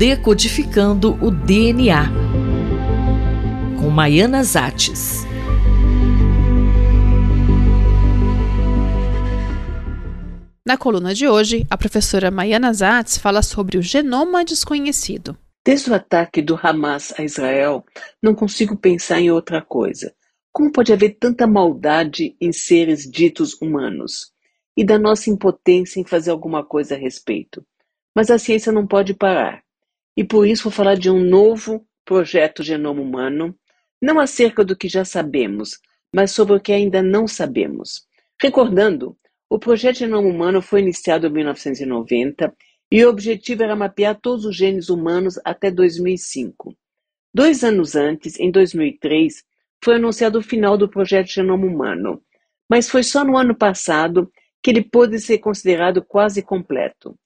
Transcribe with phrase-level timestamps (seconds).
[0.00, 2.08] Decodificando o DNA,
[3.78, 5.26] com Maiana Zates.
[10.66, 15.36] Na coluna de hoje, a professora Maiana Zatz fala sobre o genoma desconhecido.
[15.62, 17.84] Desde o ataque do Hamas a Israel,
[18.22, 20.14] não consigo pensar em outra coisa.
[20.50, 24.32] Como pode haver tanta maldade em seres ditos humanos?
[24.74, 27.62] E da nossa impotência em fazer alguma coisa a respeito.
[28.16, 29.62] Mas a ciência não pode parar.
[30.16, 33.56] E por isso vou falar de um novo projeto Genoma Humano,
[34.02, 35.78] não acerca do que já sabemos,
[36.14, 38.06] mas sobre o que ainda não sabemos.
[38.40, 39.16] Recordando,
[39.48, 42.54] o projeto Genoma Humano foi iniciado em 1990
[42.90, 46.74] e o objetivo era mapear todos os genes humanos até 2005.
[47.32, 49.44] Dois anos antes, em 2003,
[49.82, 52.22] foi anunciado o final do projeto Genoma Humano,
[52.68, 54.30] mas foi só no ano passado
[54.62, 57.16] que ele pôde ser considerado quase completo.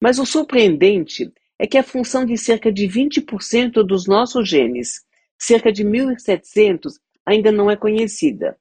[0.00, 5.04] Mas o surpreendente é que a função de cerca de 20% dos nossos genes,
[5.38, 8.56] cerca de 1.700, ainda não é conhecida.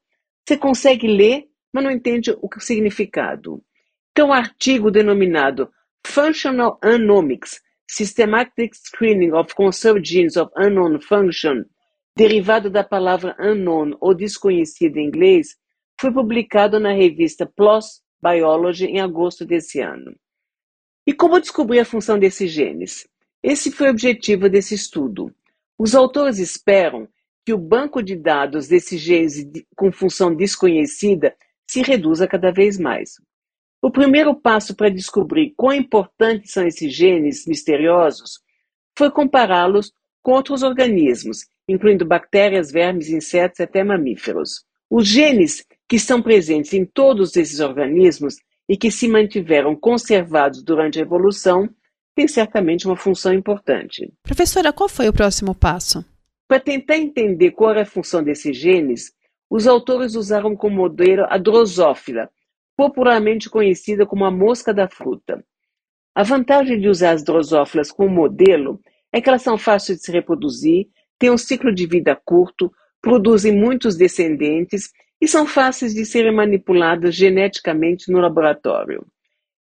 [0.45, 3.63] Você consegue ler, mas não entende o significado.
[4.11, 5.71] Então, o artigo denominado
[6.05, 11.63] Functional Unknomics, Systematic Screening of Conserved Genes of Unknown Function,
[12.17, 15.55] derivado da palavra unknown ou desconhecido em inglês,
[16.01, 20.13] foi publicado na revista PLOS Biology em agosto desse ano.
[21.05, 23.07] E como descobrir a função desses genes?
[23.41, 25.33] Esse foi o objetivo desse estudo.
[25.77, 27.07] Os autores esperam
[27.45, 33.13] que o banco de dados desses genes com função desconhecida se reduza cada vez mais.
[33.81, 38.39] O primeiro passo para descobrir quão importantes são esses genes misteriosos
[38.97, 44.65] foi compará-los com outros organismos, incluindo bactérias, vermes, insetos e até mamíferos.
[44.89, 48.35] Os genes que estão presentes em todos esses organismos
[48.69, 51.67] e que se mantiveram conservados durante a evolução
[52.15, 54.13] têm certamente uma função importante.
[54.21, 56.05] Professora, qual foi o próximo passo?
[56.47, 59.11] Para tentar entender qual era a função desses genes,
[59.49, 62.29] os autores usaram como modelo a drosófila,
[62.77, 65.43] popularmente conhecida como a mosca da fruta.
[66.13, 68.79] A vantagem de usar as drosófilas como modelo
[69.11, 72.71] é que elas são fáceis de se reproduzir, têm um ciclo de vida curto,
[73.01, 74.91] produzem muitos descendentes
[75.21, 79.05] e são fáceis de serem manipuladas geneticamente no laboratório.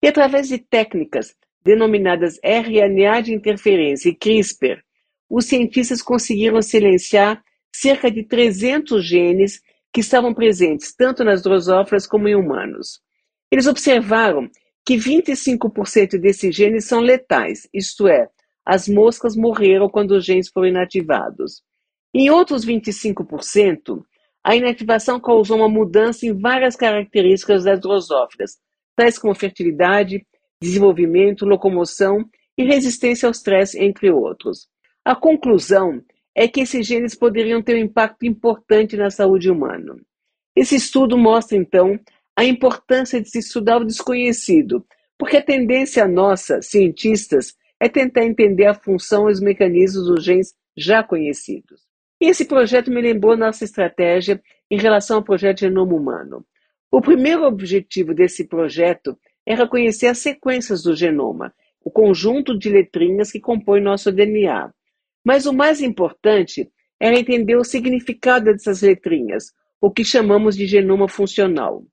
[0.02, 4.82] E através de técnicas denominadas RNA de interferência e CRISPR,
[5.30, 7.42] os cientistas conseguiram silenciar
[7.74, 9.60] cerca de 300 genes
[9.92, 13.00] que estavam presentes tanto nas drosófilas como em humanos.
[13.50, 14.50] Eles observaram
[14.84, 18.28] que 25% desses genes são letais, isto é,
[18.64, 21.62] as moscas morreram quando os genes foram inativados.
[22.14, 24.02] Em outros 25%,
[24.44, 28.58] a inativação causou uma mudança em várias características das drosófilas,
[28.96, 30.26] tais como fertilidade,
[30.60, 32.24] desenvolvimento, locomoção
[32.58, 34.68] e resistência ao estresse, entre outros.
[35.04, 36.02] A conclusão
[36.34, 39.96] é que esses genes poderiam ter um impacto importante na saúde humana.
[40.56, 41.98] Esse estudo mostra, então,
[42.36, 44.84] a importância de se estudar o desconhecido,
[45.18, 50.54] porque a tendência nossa, cientistas, é tentar entender a função e os mecanismos dos genes
[50.76, 51.91] já conhecidos.
[52.22, 54.40] E esse projeto me lembrou nossa estratégia
[54.70, 56.46] em relação ao projeto Genoma Humano.
[56.88, 61.52] O primeiro objetivo desse projeto era conhecer as sequências do genoma,
[61.84, 64.72] o conjunto de letrinhas que compõe nosso DNA.
[65.24, 69.46] Mas o mais importante era entender o significado dessas letrinhas,
[69.80, 71.84] o que chamamos de genoma funcional.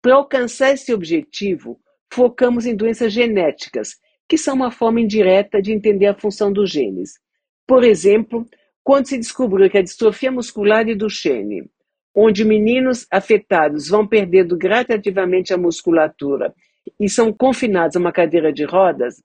[0.00, 1.78] Para alcançar esse objetivo,
[2.10, 3.96] focamos em doenças genéticas,
[4.26, 7.20] que são uma forma indireta de entender a função dos genes.
[7.66, 8.46] Por exemplo,
[8.84, 11.68] quando se descobriu que a distrofia muscular de Duchenne,
[12.14, 16.54] onde meninos afetados vão perdendo gradativamente a musculatura
[17.00, 19.22] e são confinados a uma cadeira de rodas,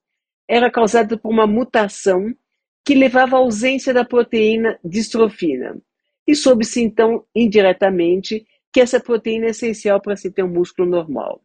[0.48, 2.34] era causada por uma mutação
[2.86, 5.78] que levava à ausência da proteína distrofina.
[6.26, 11.42] E soube-se então, indiretamente, que essa proteína é essencial para se ter um músculo normal.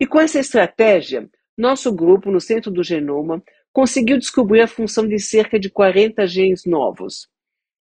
[0.00, 3.42] E com essa estratégia, nosso grupo, no centro do genoma,
[3.78, 7.28] conseguiu descobrir a função de cerca de 40 genes novos.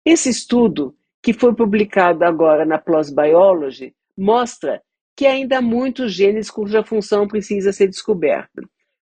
[0.02, 4.82] Esse estudo, que foi publicado agora na PLOS Biology, mostra
[5.14, 8.62] que ainda há muitos genes cuja função precisa ser descoberta.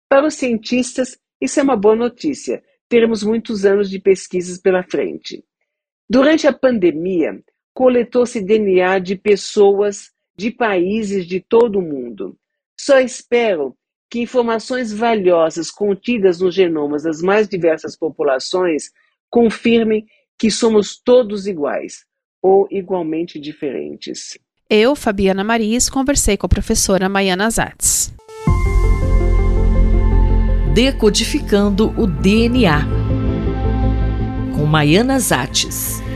[0.07, 5.43] Para os cientistas, isso é uma boa notícia, teremos muitos anos de pesquisas pela frente.
[6.07, 7.43] Durante a pandemia,
[7.73, 12.37] coletou-se DNA de pessoas de países de todo o mundo.
[12.79, 13.75] Só espero
[14.09, 18.91] que informações valiosas contidas nos genomas das mais diversas populações
[19.29, 20.05] confirmem
[20.37, 22.05] que somos todos iguais
[22.41, 24.37] ou igualmente diferentes.
[24.69, 28.13] Eu, Fabiana Maris, conversei com a professora Maiana Zatz.
[30.73, 32.85] Decodificando o DNA
[34.55, 36.06] com Maiana Zates.